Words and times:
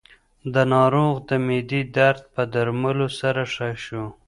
د 0.53 0.55
ناروغ 0.73 1.13
د 1.29 1.31
معدې 1.45 1.81
درد 1.97 2.21
په 2.33 2.41
درملو 2.53 3.07
سره 3.19 3.41
ښه 3.53 3.69
شو. 3.83 4.05